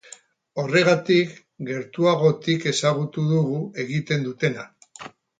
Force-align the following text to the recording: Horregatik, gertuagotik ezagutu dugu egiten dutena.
Horregatik, 0.61 1.33
gertuagotik 1.67 2.65
ezagutu 2.71 3.25
dugu 3.33 3.59
egiten 3.83 4.25
dutena. 4.29 4.65